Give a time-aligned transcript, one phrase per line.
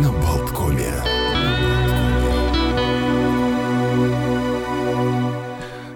[0.00, 0.92] на Болткоме.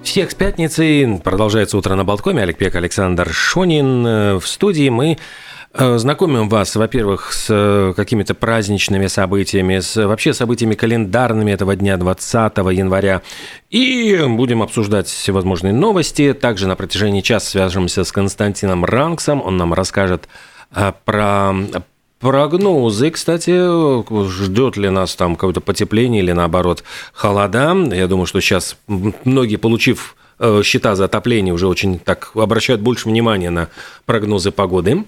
[0.03, 1.21] Всех с пятницей.
[1.24, 2.43] Продолжается утро на Болткоме.
[2.43, 4.06] Олег Пек, Александр Шонин.
[4.06, 5.17] Э, в студии мы
[5.72, 11.96] э, Знакомим вас, во-первых, с э, какими-то праздничными событиями, с вообще событиями календарными этого дня,
[11.96, 13.22] 20 января.
[13.71, 16.34] И будем обсуждать всевозможные новости.
[16.34, 19.41] Также на протяжении часа свяжемся с Константином Ранксом.
[19.42, 20.28] Он нам расскажет
[21.05, 21.55] про
[22.25, 23.52] Прогнозы, кстати,
[24.30, 26.82] ждет ли нас там какое-то потепление или наоборот
[27.12, 27.77] холода.
[27.92, 33.10] Я думаю, что сейчас многие, получив э, счета за отопление, уже очень так обращают больше
[33.10, 33.68] внимания на
[34.06, 35.05] прогнозы погоды.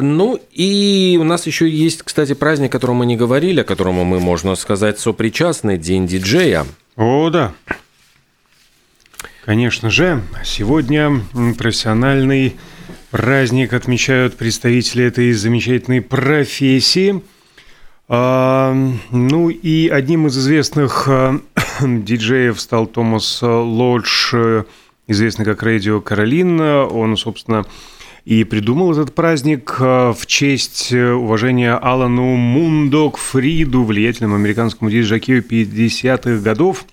[0.00, 3.94] Ну и у нас еще есть, кстати, праздник, о котором мы не говорили, о котором
[3.94, 6.66] мы, можно сказать, сопричастны, День диджея.
[6.96, 7.52] О, да.
[9.44, 11.20] Конечно же, сегодня
[11.56, 12.56] профессиональный
[13.14, 17.22] праздник отмечают представители этой замечательной профессии.
[18.08, 18.76] А,
[19.12, 21.38] ну и одним из известных а,
[21.80, 24.34] диджеев стал Томас Лодж,
[25.06, 26.60] известный как Радио Каролин.
[26.60, 27.64] Он, собственно,
[28.24, 36.42] и придумал этот праздник а, в честь уважения Алану Мундок Фриду, влиятельному американскому диджакею 50-х
[36.42, 36.84] годов.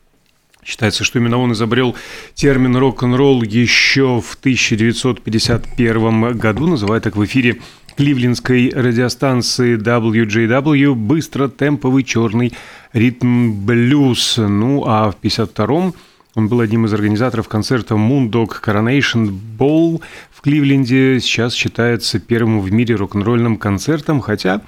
[0.63, 1.95] Считается, что именно он изобрел
[2.35, 7.61] термин рок-н-ролл еще в 1951 году, называя так в эфире
[7.95, 12.53] кливлендской радиостанции WJW быстро-темповый черный
[12.93, 14.37] ритм-блюз.
[14.37, 15.93] Ну, а в 1952
[16.33, 21.19] он был одним из организаторов концерта Moondog Coronation Ball в Кливленде.
[21.19, 24.61] Сейчас считается первым в мире рок-н-ролльным концертом, хотя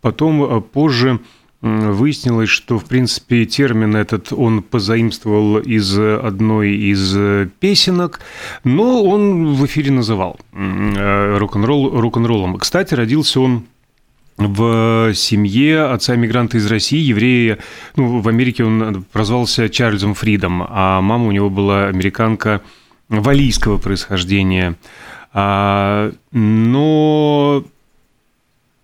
[0.00, 1.18] потом э, позже
[1.60, 8.20] Выяснилось, что, в принципе, термин этот он позаимствовал из одной из песенок,
[8.62, 12.58] но он в эфире называл э, рок-н-ролл рок-н-роллом.
[12.58, 13.64] Кстати, родился он
[14.36, 17.58] в семье отца-мигранта из России, еврея,
[17.96, 22.62] ну, в Америке он прозвался Чарльзом Фридом, а мама у него была американка
[23.08, 24.76] валийского происхождения.
[25.32, 27.64] А, но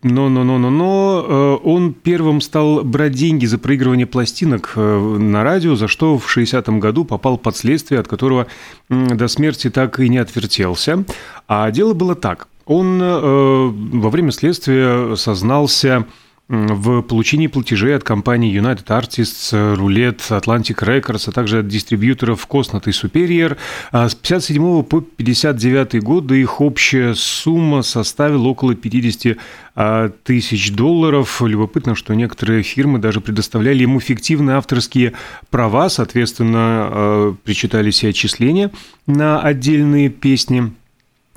[0.04, 5.42] но, но, но, но, но он первым стал брать деньги за проигрывание пластинок э, на
[5.42, 8.46] радио, за что в 60-м году попал под следствие, от которого
[8.90, 11.04] до смерти так и не отвертелся.
[11.48, 12.48] А дело было так.
[12.66, 16.04] Он э, во время следствия сознался
[16.48, 22.82] в получении платежей от компаний United Artists, Roulette, Atlantic Records, а также от дистрибьюторов Cosnot
[22.86, 23.56] и Superior.
[23.92, 29.38] А с 57 по 59 годы их общая сумма составила около 50
[29.74, 31.40] а, тысяч долларов.
[31.40, 35.14] Любопытно, что некоторые фирмы даже предоставляли ему фиктивные авторские
[35.48, 38.70] права, соответственно, а, причитались и отчисления
[39.06, 40.72] на отдельные песни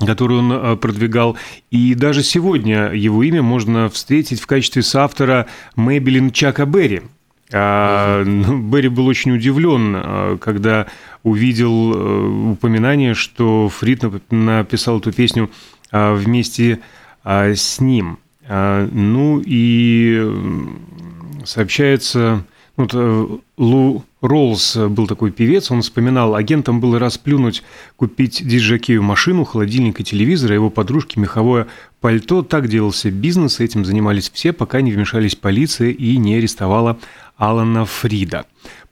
[0.06, 1.36] которую он э, продвигал.
[1.70, 7.02] И даже сегодня его имя можно встретить в качестве соавтора Мэйбелин Чака Берри.
[7.52, 10.86] А, ну, Берри был очень удивлен, э, когда
[11.22, 15.50] увидел э, упоминание, что Фрид написал эту песню
[15.90, 16.80] вместе
[17.24, 18.18] с ним.
[18.46, 20.30] Ну и
[21.44, 22.44] сообщается,
[22.76, 22.92] вот
[23.56, 27.62] Лу Роллс был такой певец, он вспоминал, агентам было расплюнуть
[27.96, 31.68] купить диджакею машину, холодильник и телевизор, а его подружке меховое
[32.00, 32.42] пальто.
[32.42, 36.98] Так делался бизнес, этим занимались все, пока не вмешались полиция и не арестовала
[37.36, 38.46] Алана Фрида.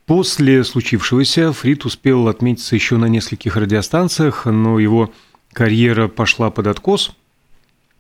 [0.07, 5.13] После случившегося Фрид успел отметиться еще на нескольких радиостанциях, но его
[5.53, 7.11] карьера пошла под откос.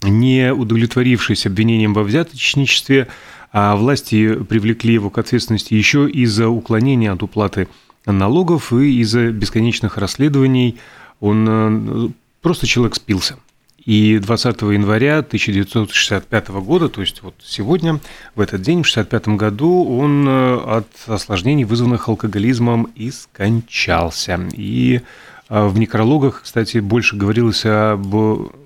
[0.03, 3.09] Не удовлетворившись обвинением во взяточничестве,
[3.53, 7.69] а власти привлекли его к ответственности еще из-за уклонения от уплаты
[8.05, 10.79] налогов и из-за бесконечных расследований.
[11.21, 12.09] Он э,
[12.43, 13.37] просто человек спился.
[13.84, 18.01] И 20 января 1965 года, то есть вот сегодня,
[18.34, 24.41] в этот день, в 1965 году, он э, от осложнений, вызванных алкоголизмом, и скончался.
[24.53, 25.03] И
[25.49, 28.07] э, в некрологах, кстати, больше говорилось об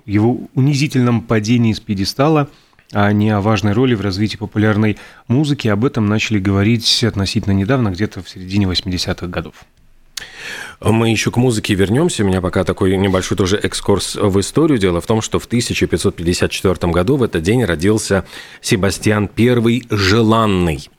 [0.05, 2.49] его унизительном падении с пьедестала–
[2.93, 5.67] а не о важной роли в развитии популярной музыки.
[5.67, 9.55] Об этом начали говорить относительно недавно, где-то в середине 80-х годов.
[10.81, 12.23] Мы еще к музыке вернемся.
[12.23, 14.79] У меня пока такой небольшой тоже экскурс в историю.
[14.79, 18.25] Дело в том, что в 1554 году в этот день родился
[18.61, 20.89] Себастьян I Желанный.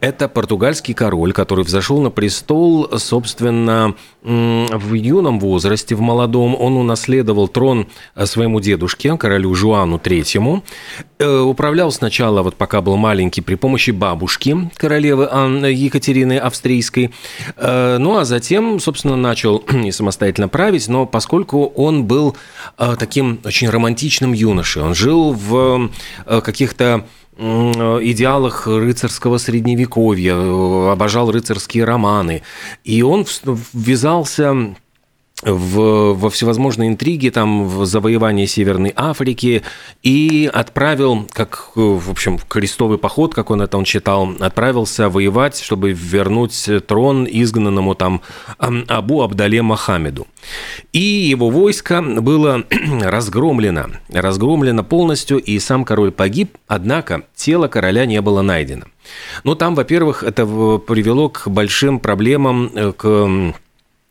[0.00, 6.56] Это португальский король, который взошел на престол, собственно, в юном возрасте, в молодом.
[6.58, 7.86] Он унаследовал трон
[8.24, 10.62] своему дедушке, королю Жуану III.
[11.18, 15.24] Э, управлял сначала, вот пока был маленький, при помощи бабушки, королевы
[15.70, 17.14] Екатерины Австрийской.
[17.56, 22.36] Э, ну, а затем, собственно, начал не самостоятельно править, но поскольку он был
[22.78, 25.90] э, таким очень романтичным юношей, он жил в
[26.26, 27.06] каких-то
[27.38, 30.34] идеалах рыцарского средневековья,
[30.92, 32.42] обожал рыцарские романы.
[32.84, 33.26] И он
[33.72, 34.74] ввязался
[35.42, 39.62] в, во всевозможные интриги, там, в завоевание Северной Африки,
[40.02, 45.92] и отправил, как, в общем, крестовый поход, как он это он считал, отправился воевать, чтобы
[45.92, 48.22] вернуть трон изгнанному там
[48.58, 50.26] Абу Абдале Мохаммеду.
[50.92, 52.64] И его войско было
[53.02, 58.86] разгромлено, разгромлено полностью, и сам король погиб, однако тело короля не было найдено.
[59.44, 63.54] Но там, во-первых, это привело к большим проблемам, э, к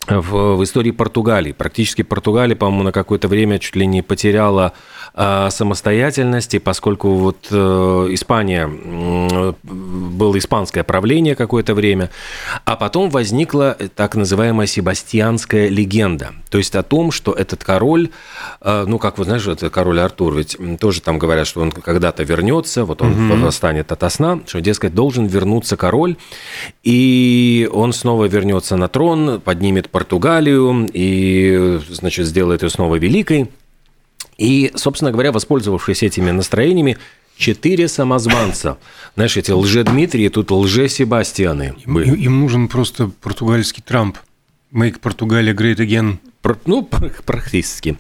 [0.08, 1.52] в, в истории Португалии.
[1.52, 4.74] Практически Португалия, по-моему, на какое-то время чуть ли не потеряла
[5.16, 12.10] самостоятельности, поскольку вот э, Испания, э, было испанское правление какое-то время,
[12.66, 16.34] а потом возникла так называемая себастьянская легенда.
[16.50, 18.10] То есть о том, что этот король,
[18.60, 22.24] э, ну, как вы знаете, это король Артур, ведь тоже там говорят, что он когда-то
[22.24, 23.42] вернется, вот он угу.
[23.42, 26.18] восстанет ото сна, что, дескать, должен вернуться король,
[26.84, 33.50] и он снова вернется на трон, поднимет Португалию и, значит, сделает ее снова великой.
[34.38, 36.98] И, собственно говоря, воспользовавшись этими настроениями,
[37.38, 38.78] четыре самозванца.
[39.16, 41.76] Знаешь, эти лже-Дмитрии, тут лже-Себастьяны.
[41.86, 44.18] Им, им нужен просто португальский Трамп.
[44.74, 46.18] Make Portugalia great again.
[46.66, 46.88] Ну,
[47.26, 47.98] практически.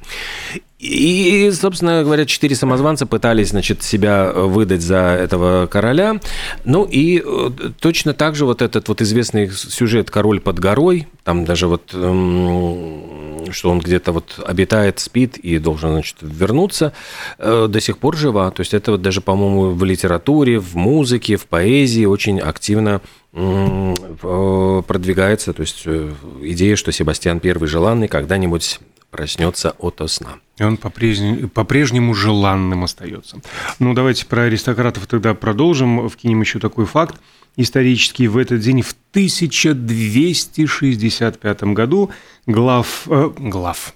[0.77, 6.19] И, собственно говоря, четыре самозванца пытались, значит, себя выдать за этого короля.
[6.63, 7.49] Ну и э,
[7.79, 13.24] точно так же вот этот вот известный сюжет «Король под горой», там даже вот, эм,
[13.51, 16.93] что он где-то вот обитает, спит и должен, значит, вернуться,
[17.37, 18.51] э, до сих пор жива.
[18.51, 23.01] То есть это вот даже, по-моему, в литературе, в музыке, в поэзии очень активно
[23.31, 28.79] продвигается, то есть э, идея, что Себастьян Первый желанный когда-нибудь
[29.11, 30.39] проснется ото сна.
[30.57, 33.41] И он по-прежнему, по-прежнему желанным остается.
[33.79, 36.07] Ну, давайте про аристократов тогда продолжим.
[36.09, 37.19] Вкинем еще такой факт
[37.57, 38.27] исторический.
[38.27, 42.11] В этот день, в 1265 году,
[42.45, 43.07] глав...
[43.07, 43.93] Э, глав...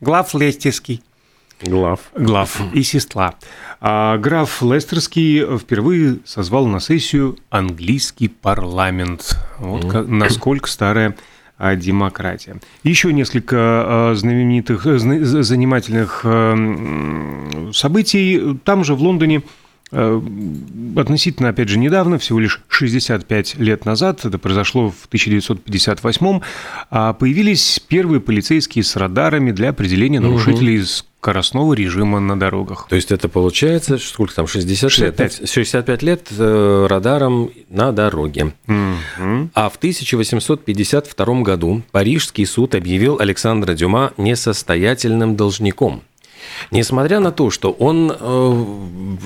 [0.00, 1.02] Глав Лестецкий.
[1.62, 2.00] Глав.
[2.14, 3.34] Глав и сестра.
[3.80, 9.38] А граф Лестерский впервые созвал на сессию английский парламент.
[9.58, 10.06] Вот mm.
[10.06, 11.16] насколько старая
[11.58, 12.56] демократия.
[12.82, 18.58] Еще несколько а, знаменитых, э, занимательных э, событий.
[18.64, 19.42] Там же в Лондоне
[19.90, 20.22] э,
[20.96, 26.40] относительно, опять же, недавно, всего лишь 65 лет назад, это произошло в 1958
[26.90, 30.86] а, появились первые полицейские с радарами для определения нарушителей угу
[31.26, 32.86] скоростного режима на дорогах.
[32.88, 35.40] То есть это получается, сколько там, 60 65.
[35.40, 35.50] лет?
[35.50, 38.52] 65 лет э, радаром на дороге.
[38.68, 39.50] Угу.
[39.52, 46.02] А в 1852 году Парижский суд объявил Александра Дюма несостоятельным должником–
[46.70, 48.14] Несмотря на то, что он, э,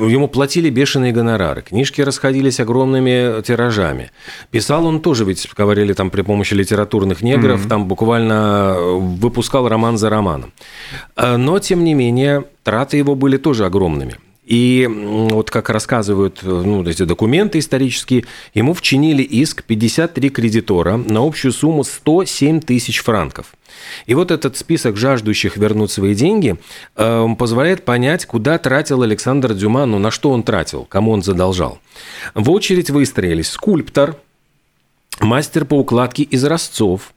[0.08, 4.10] ему платили бешеные гонорары, книжки расходились огромными тиражами.
[4.50, 7.68] Писал он тоже, ведь говорили там при помощи литературных негров, mm-hmm.
[7.68, 10.52] там буквально выпускал роман за романом.
[11.16, 14.16] Э, но, тем не менее, траты его были тоже огромными.
[14.50, 14.88] И
[15.30, 21.84] вот как рассказывают ну, эти документы исторические, ему вчинили иск 53 кредитора на общую сумму
[21.84, 23.52] 107 тысяч франков.
[24.06, 26.56] И вот этот список жаждущих вернуть свои деньги
[26.96, 31.78] э, позволяет понять, куда тратил Александр Дюма, ну на что он тратил, кому он задолжал.
[32.34, 34.16] В очередь выстроились скульптор,
[35.20, 37.12] мастер по укладке из разцов,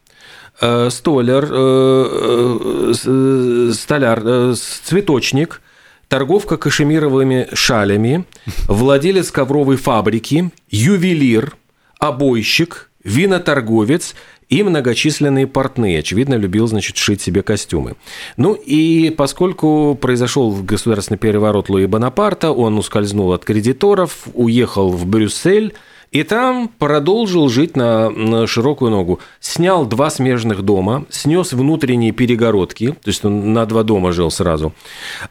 [0.62, 5.62] э, столяр, э, э, столяр, э, цветочник–
[6.14, 8.26] торговка кашемировыми шалями,
[8.68, 11.58] владелец ковровой фабрики, ювелир,
[11.98, 14.14] обойщик, виноторговец
[14.54, 16.00] и многочисленные портные.
[16.00, 17.96] Очевидно, любил, значит, шить себе костюмы.
[18.38, 25.74] Ну и поскольку произошел государственный переворот Луи Бонапарта, он ускользнул от кредиторов, уехал в Брюссель,
[26.14, 29.20] и там продолжил жить на, на широкую ногу.
[29.40, 34.74] Снял два смежных дома, снес внутренние перегородки, то есть он на два дома жил сразу,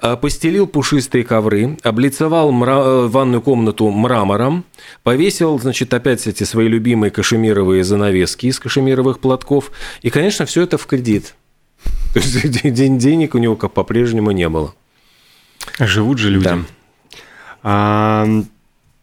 [0.01, 3.07] а, постелил пушистые ковры, облицевал мра...
[3.07, 4.65] ванную комнату мрамором,
[5.05, 9.71] повесил, значит, опять эти свои любимые кашемировые занавески из кашемировых платков,
[10.03, 11.37] и, конечно, все это в кредит.
[12.13, 14.75] То есть денег у него по-прежнему не было.
[15.79, 16.45] Живут же люди.
[16.45, 16.59] Да.
[17.63, 18.27] А,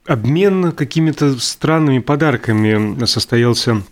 [0.09, 3.83] Обмен какими-то странными подарками состоялся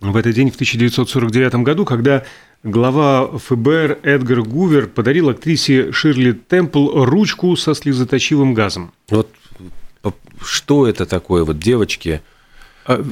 [0.00, 2.22] в этот день в 1949 году, когда
[2.62, 8.92] глава ФБР Эдгар Гувер подарил актрисе Ширли Темпл ручку со слезоточивым газом.
[9.08, 9.28] Вот
[10.40, 12.22] что это такое, вот девочки?
[12.84, 13.04] А,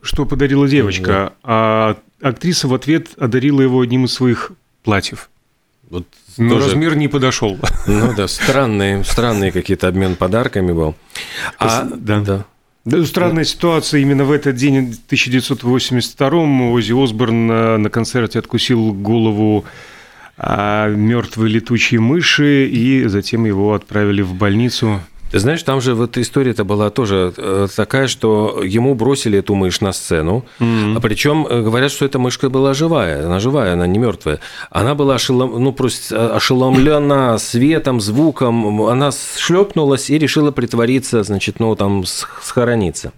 [0.00, 1.34] что подарила девочка?
[1.42, 5.28] А актриса в ответ одарила его одним из своих платьев.
[5.90, 6.66] Вот Но тоже...
[6.66, 7.58] размер не подошел.
[7.86, 10.94] Ну да, странные, странные какие-то обмен подарками был.
[11.58, 12.20] А, да.
[12.20, 12.44] да.
[12.84, 13.50] Да, странная да.
[13.50, 14.00] ситуация.
[14.00, 19.64] Именно в этот день, в 1982-м, Ози Осборн на, на концерте откусил голову
[20.36, 25.00] а, мертвой летучей мыши, и затем его отправили в больницу.
[25.30, 29.82] Ты знаешь, там же вот история-то была тоже э, такая, что ему бросили эту мышь
[29.82, 30.96] на сцену, mm-hmm.
[30.96, 34.40] а причем э, говорят, что эта мышка была живая, она живая, она не мертвая.
[34.70, 35.62] Она была ошелом...
[35.62, 43.12] ну, просто э, ошеломлена светом, звуком, она шлепнулась и решила притвориться, значит, ну, там, схорониться.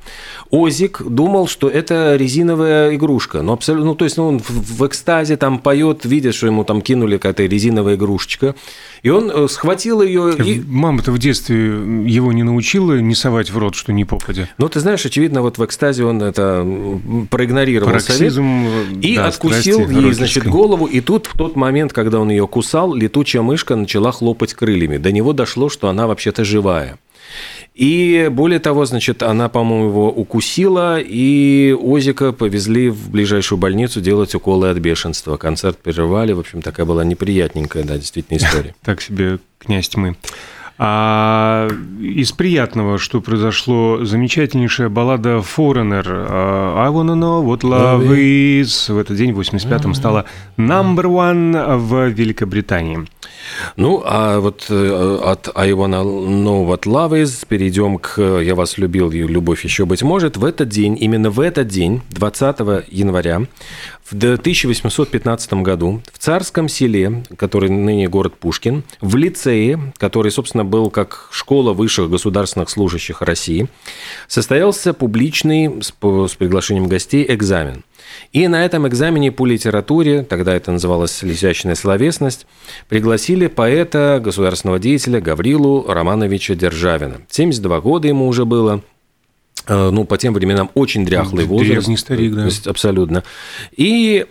[0.51, 5.37] Озик думал, что это резиновая игрушка, но абсолютно, ну, то есть, ну, он в экстазе
[5.37, 8.57] там поет, видит, что ему там кинули какая-то резиновая игрушечка,
[9.05, 10.61] и он схватил ее и...
[10.67, 14.49] Мама-то в детстве его не научила не совать в рот, что не попадя?
[14.59, 16.67] Ну, ты знаешь, очевидно, вот в экстазе он это
[17.31, 20.87] проигнорировал Пароксизм, совет и да, откусил страсти, ей, значит, голову.
[20.87, 24.97] И тут, в тот момент, когда он ее кусал, летучая мышка начала хлопать крыльями.
[24.97, 26.99] До него дошло, что она вообще-то живая.
[27.75, 34.35] И более того, значит, она, по-моему, его укусила, и Озика повезли в ближайшую больницу делать
[34.35, 35.37] уколы от бешенства.
[35.37, 38.75] Концерт прерывали, в общем, такая была неприятненькая, да, действительно история.
[38.85, 40.17] Так себе князь тьмы.
[40.83, 41.69] А
[42.01, 48.97] из приятного, что произошло, замечательнейшая баллада Foreigner а, I wanna know what love is в
[48.97, 50.25] этот день, в 85-м, стала
[50.57, 53.07] number one в Великобритании.
[53.77, 58.79] Ну, а вот э, от I wanna know what love is перейдем к «Я вас
[58.79, 60.37] любил» и «Любовь еще быть может».
[60.37, 63.43] В этот день, именно в этот день, 20 января,
[64.11, 70.91] в 1815 году в Царском селе, который ныне город Пушкин, в лицее, который, собственно, был
[70.91, 73.69] как школа высших государственных служащих России,
[74.29, 77.85] состоялся публичный с приглашением гостей экзамен.
[78.33, 82.47] И на этом экзамене по литературе, тогда это называлось «Лисячная словесность»,
[82.89, 87.21] пригласили поэта, государственного деятеля Гаврилу Романовича Державина.
[87.29, 88.83] 72 года ему уже было,
[89.67, 91.71] Э, ну, по тем временам очень дряхлый возраст.
[91.71, 92.49] Древний старик, да.
[92.67, 93.23] Абсолютно.
[93.77, 94.27] И,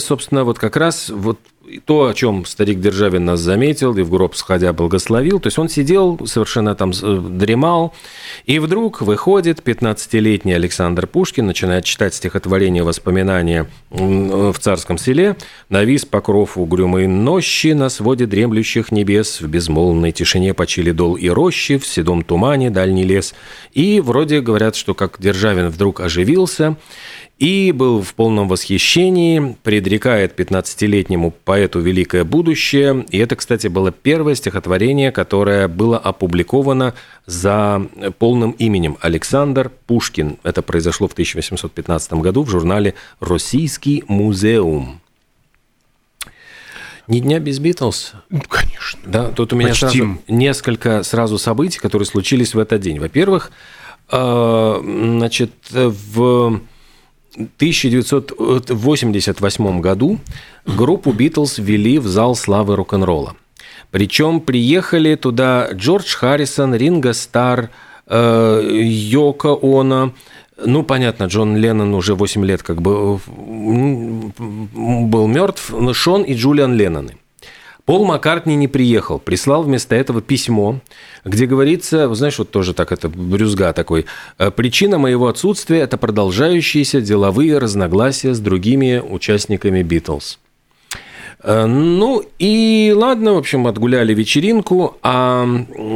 [0.00, 1.38] собственно, вот как раз вот
[1.84, 5.68] то, о чем старик Державин нас заметил и в гроб сходя благословил, то есть он
[5.68, 7.94] сидел, совершенно там э, дремал,
[8.46, 15.36] и вдруг выходит 15-летний Александр Пушкин, начинает читать стихотворение воспоминания в царском селе,
[15.68, 21.78] «Навис покров угрюмой нощи на своде дремлющих небес, в безмолвной тишине почили дол и рощи,
[21.78, 23.34] в седом тумане дальний лес».
[23.72, 26.76] И вроде говорят, что как Державин вдруг оживился,
[27.38, 33.06] и был в полном восхищении, предрекает 15-летнему поэту великое будущее.
[33.10, 36.94] И это, кстати, было первое стихотворение, которое было опубликовано
[37.26, 37.86] за
[38.18, 40.38] полным именем Александр Пушкин.
[40.42, 45.00] Это произошло в 1815 году в журнале «Российский музеум».
[47.06, 48.12] Ни дня без Битлз?
[48.28, 49.00] Ну, конечно.
[49.06, 52.98] Да, тут у меня сразу несколько сразу событий, которые случились в этот день.
[52.98, 53.50] Во-первых,
[54.10, 56.60] э, значит, в
[57.34, 60.18] 1988 году
[60.64, 63.36] группу Битлз ввели в зал славы рок-н-ролла.
[63.90, 67.70] Причем приехали туда Джордж Харрисон, Ринго Стар,
[68.06, 70.12] э, Йоко Оно,
[70.64, 73.18] ну, понятно, Джон Леннон уже 8 лет как бы
[74.36, 77.16] был мертв, но Шон и Джулиан Ленноны–
[77.88, 80.80] Пол Маккартни не приехал, прислал вместо этого письмо,
[81.24, 84.04] где говорится, знаешь, вот тоже так это брюзга такой,
[84.36, 90.38] «Э, причина моего отсутствия– это продолжающиеся деловые разногласия с другими участниками Битлз.
[91.42, 95.48] Э, ну и ладно, в общем, отгуляли вечеринку, а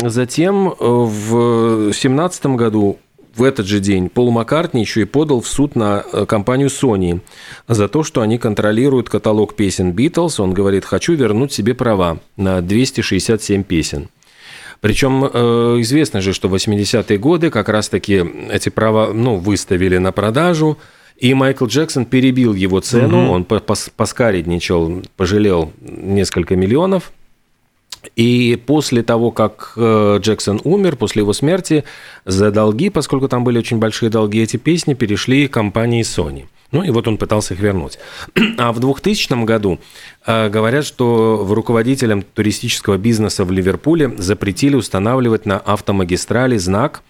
[0.06, 3.00] затем э, в семнадцатом году
[3.34, 7.20] в этот же день Пол Маккартни еще и подал в суд на э, компанию Sony
[7.68, 10.40] за то, что они контролируют каталог песен Битлз.
[10.40, 14.08] Он говорит, хочу вернуть себе права на 267 песен.
[14.80, 15.28] Причем э,
[15.80, 20.78] известно же, что в 80-е годы как раз-таки эти права ну, выставили на продажу,
[21.16, 23.32] и Майкл Джексон перебил его цену, угу.
[23.32, 27.12] он поскаредничал, пожалел несколько миллионов–
[28.16, 31.84] и после того, как э, Джексон умер, после его смерти,
[32.24, 36.46] за долги, поскольку там были очень большие долги, эти песни перешли компании Sony.
[36.72, 37.98] Ну и вот он пытался их вернуть.
[38.58, 39.78] А в 2000 году
[40.26, 47.02] э, говорят, что руководителям туристического бизнеса в Ливерпуле запретили устанавливать на автомагистрали знак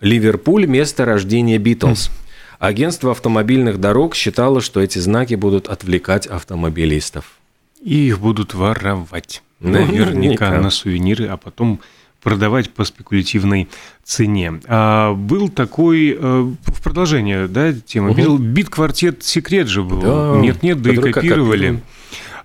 [0.00, 2.10] «Ливерпуль– место рождения Битлз».
[2.58, 7.38] Агентство автомобильных дорог считало, что эти знаки будут отвлекать автомобилистов.
[7.82, 9.42] И их будут воровать.
[9.62, 11.80] Наверняка на сувениры, а потом
[12.22, 13.68] продавать по спекулятивной
[14.04, 14.60] цене.
[14.66, 18.38] А был такой, э, в продолжение, да, тема, угу.
[18.38, 20.36] бит-квартет «Секрет» же был.
[20.36, 21.82] Нет-нет, да, да и копировали.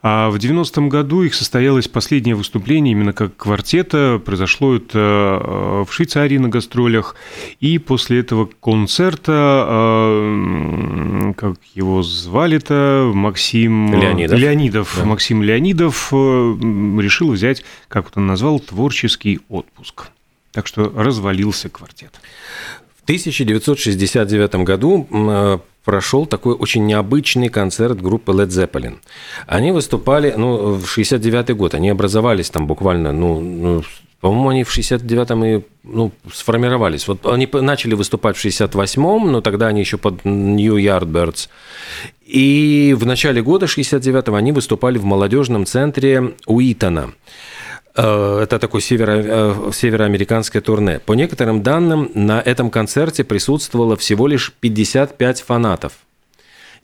[0.01, 4.21] А в 90-м году их состоялось последнее выступление именно как квартета.
[4.23, 4.99] Произошло это
[5.41, 7.15] э, в Швейцарии на гастролях.
[7.59, 15.05] И после этого концерта, э, как его звали-то, Максим Леонидов, Леонидов да.
[15.05, 20.09] Максим Леонидов решил взять, как он назвал, творческий отпуск.
[20.51, 22.19] Так что развалился квартет.
[22.99, 25.07] В 1969 году
[25.87, 28.97] прошел такой очень необычный концерт группы Led Zeppelin.
[29.47, 33.83] Они выступали, ну, в 69 год, они образовались там буквально, ну, ну
[34.19, 37.07] по-моему, они в 69-м и ну, сформировались.
[37.07, 41.47] Вот они начали выступать в 68-м, но тогда они еще под New Yardbirds.
[42.25, 47.13] И в начале года 69-го они выступали в молодежном центре Уитона.
[47.97, 50.99] Э, это такое северо, э, североамериканское турне.
[50.99, 55.93] По некоторым данным, на этом концерте присутствовало всего лишь 55 фанатов.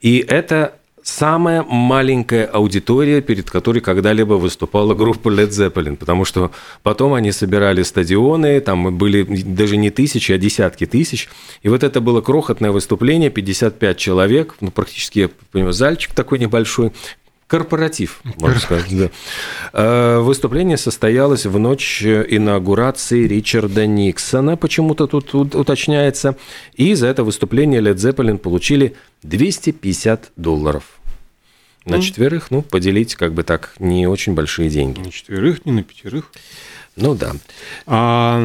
[0.02, 6.52] И это самая маленькая аудитория, перед которой когда-либо выступала группа Led Zeppelin, потому что
[6.82, 11.30] потом они собирали стадионы, там были даже не тысячи, а десятки тысяч,
[11.62, 16.94] и вот это было крохотное выступление, 55 человек, ну, практически, я понимаю, зальчик такой небольшой,
[17.54, 18.98] Корпоратив, можно сказать.
[18.98, 19.10] Да.
[19.74, 26.36] Э, выступление состоялось в ночь инаугурации Ричарда Никсона, почему-то тут уточняется.
[26.74, 30.84] И за это выступление Led Zeppelin получили 250 долларов.
[31.86, 35.02] На четверых, ну, поделить как бы так не очень большие деньги.
[35.02, 36.32] На четверых, не на пятерых.
[36.96, 37.34] Ну да.
[37.86, 38.44] А,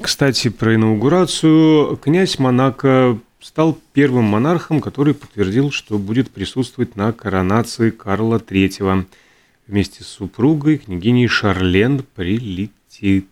[0.00, 1.96] кстати, про инаугурацию.
[1.96, 9.06] Князь Монако стал первым монархом, который подтвердил, что будет присутствовать на коронации Карла III.
[9.68, 13.28] Вместе с супругой, княгиней Шарлен, прилетит.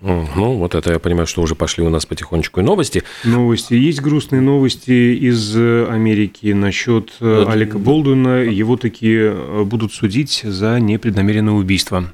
[0.00, 3.02] Ну, вот это я понимаю, что уже пошли у нас потихонечку и новости.
[3.24, 3.74] Новости.
[3.74, 8.44] Есть грустные новости из Америки насчет э, Алика Болдуина.
[8.44, 12.04] Его такие э, будут судить за непреднамеренное убийство.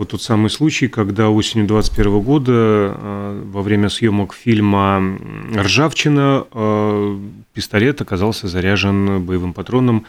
[0.00, 5.18] Вот тот самый случай, когда осенью 2021 года э, во время съемок фильма
[5.54, 7.18] «Ржавчина» э,
[7.52, 10.06] пистолет оказался заряжен боевым патроном,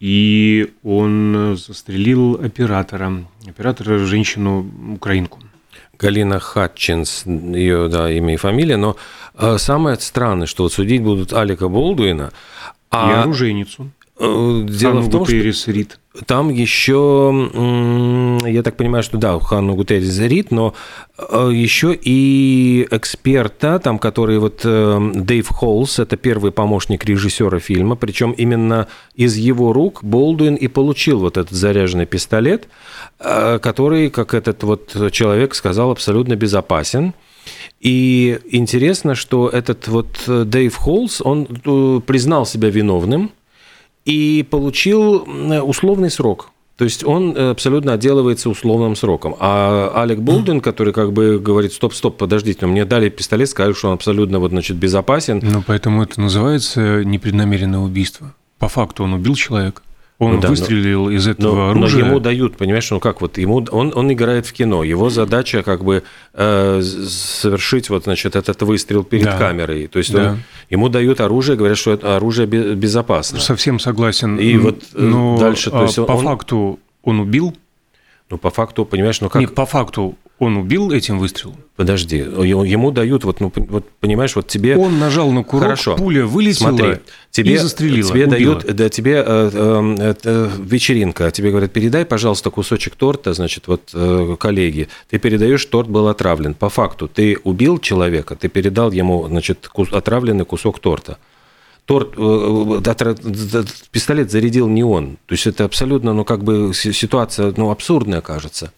[0.00, 5.38] и он застрелил оператора, оператора женщину-украинку.
[6.00, 8.96] Галина Хатчинс, ее да, имя и фамилия, но
[9.34, 12.32] э, самое странное, что вот судить будут Алека Болдуина,
[12.90, 13.08] а...
[13.08, 13.92] И оружейницу.
[14.18, 16.00] Дело в том, что Рид.
[16.26, 17.50] там еще,
[18.44, 20.74] я так понимаю, что да, Ханну Гутьеррес Рид, но
[21.16, 27.94] э, еще и эксперта, там, который вот э, Дэйв Холлс, это первый помощник режиссера фильма,
[27.94, 32.66] причем именно из его рук Болдуин и получил вот этот заряженный пистолет,
[33.20, 37.14] э, который, как этот вот человек сказал, абсолютно безопасен.
[37.80, 41.46] И интересно, что этот вот Дэйв Холлс, он
[42.04, 43.30] признал себя виновным,
[44.08, 45.28] и получил
[45.64, 46.50] условный срок.
[46.78, 49.34] То есть он э, абсолютно отделывается условным сроком.
[49.38, 53.94] А Алек Болден, который как бы говорит, стоп-стоп, подождите, мне дали пистолет, сказали, что он
[53.94, 55.40] абсолютно вот, значит, безопасен.
[55.42, 58.32] Ну, поэтому это называется непреднамеренное убийство.
[58.58, 59.82] По факту он убил человека.
[60.18, 62.00] Он ну, да, выстрелил но, из этого но, оружия.
[62.02, 65.62] Но ему дают, понимаешь, ну как вот ему он он играет в кино, его задача
[65.62, 66.02] как бы
[66.34, 69.38] э, совершить вот значит этот выстрел перед да.
[69.38, 70.32] камерой, то есть да.
[70.32, 70.38] он,
[70.70, 73.38] ему дают оружие, говорят, что это оружие безопасно.
[73.38, 74.38] Совсем согласен.
[74.38, 77.56] И вот э, но дальше, то есть по он, факту он убил.
[78.30, 79.40] Ну по факту, понимаешь, ну как?
[79.40, 81.56] Нет, по факту он убил этим выстрелом?
[81.76, 84.76] Подожди, ему дают, вот, ну, вот понимаешь, вот тебе...
[84.76, 85.96] Он нажал на курок, Хорошо.
[85.96, 86.96] пуля вылетела Смотри,
[87.30, 88.56] тебе, и застрелила, Тебе убила.
[88.60, 93.90] дают, да, тебе э, э, э, вечеринка, тебе говорят, передай, пожалуйста, кусочек торта, значит, вот
[93.94, 96.54] э, коллеги, ты передаешь, торт был отравлен.
[96.54, 101.18] По факту, ты убил человека, ты передал ему, значит, отравленный кусок торта
[101.88, 105.16] торт, э, э, пистолет зарядил не он.
[105.26, 108.72] То есть это абсолютно, ну, как бы ситуация, ну, абсурдная, кажется.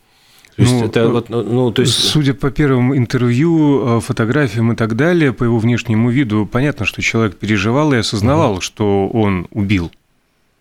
[0.54, 1.94] То есть ну, это вот, ну, ну, то есть...
[1.94, 7.02] Судя по первым интервью, э, фотографиям и так далее, по его внешнему виду, понятно, что
[7.02, 8.60] человек переживал и осознавал, угу.
[8.60, 9.90] что он убил.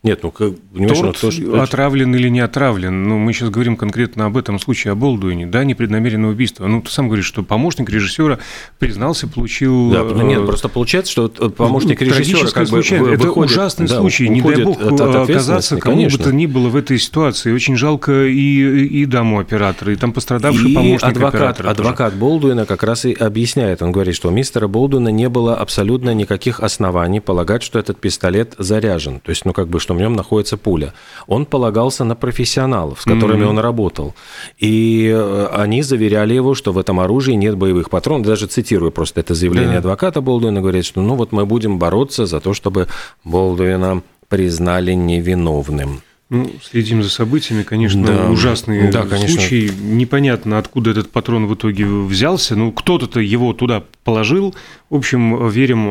[0.01, 3.03] Нет, ну, как, понимаешь, Торт ну, то, отравлен или не отравлен.
[3.03, 6.67] Ну, мы сейчас говорим конкретно об этом случае, о Болдуине, да, непреднамеренное убийство.
[6.67, 8.39] Ну, ты сам говоришь, что помощник режиссера
[8.77, 9.91] признался, получил...
[9.91, 14.29] Да, ну, нет, просто получается, что помощник режиссера как бы Это выходит, ужасный да, случай,
[14.29, 16.17] не дай бог от, от оказаться кому конечно.
[16.17, 17.51] бы то ни было в этой ситуации.
[17.51, 21.69] Очень жалко и, и даму оператора, и там пострадавший и помощник адвокат, оператора.
[21.71, 22.21] Адвокат тоже.
[22.21, 26.61] Болдуина как раз и объясняет, он говорит, что у мистера Болдуина не было абсолютно никаких
[26.61, 29.19] оснований полагать, что этот пистолет заряжен.
[29.19, 30.93] То есть, ну, как бы, что в нем находится пуля.
[31.25, 33.49] Он полагался на профессионалов, с которыми mm-hmm.
[33.49, 34.13] он работал.
[34.59, 38.27] И э, они заверяли его, что в этом оружии нет боевых патронов.
[38.27, 39.79] Даже цитирую просто это заявление yeah.
[39.79, 42.87] адвоката Болдуина, говорит, что ну вот мы будем бороться за то, чтобы
[43.23, 46.01] Болдуина признали невиновным.
[46.29, 48.29] Ну, следим за событиями, конечно, да.
[48.29, 49.39] ужасный да, конечно.
[49.39, 49.71] случай.
[49.81, 52.55] Непонятно, откуда этот патрон в итоге взялся.
[52.55, 54.53] Ну, кто-то его туда положил.
[54.91, 55.87] В общем, верим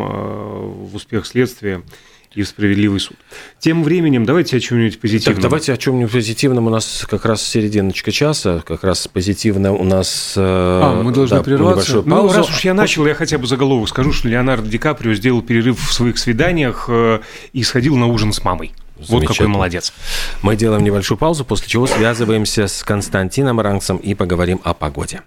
[0.88, 1.82] в успех следствия
[2.34, 3.16] и в справедливый суд.
[3.58, 5.34] Тем временем давайте о чем-нибудь позитивном.
[5.34, 6.66] Так, давайте о чем-нибудь позитивном.
[6.66, 10.34] У нас как раз серединочка часа, как раз позитивно у нас...
[10.36, 12.02] Э, а, мы должны да, прерваться?
[12.04, 15.42] Ну, раз уж я начал, я хотя бы заголовок скажу, что Леонардо Ди Каприо сделал
[15.42, 17.20] перерыв в своих свиданиях э,
[17.52, 18.72] и сходил на ужин с мамой.
[19.08, 19.92] Вот какой молодец.
[20.42, 25.22] Мы делаем небольшую паузу, после чего связываемся с Константином Ранксом и поговорим о погоде.